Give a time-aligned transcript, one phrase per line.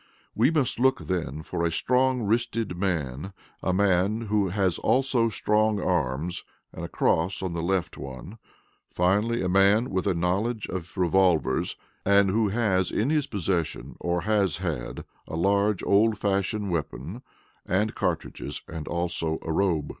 [0.33, 5.79] "We must look then for a strong wristed man a man who has also strong
[5.79, 6.43] arms,
[6.73, 8.39] and a cross on the left one;
[8.89, 14.21] finally, a man with a knowledge of revolvers, and who has in his possession or
[14.21, 17.21] has had a large, old fashioned weapon
[17.63, 19.89] and cartridges, and also a robe.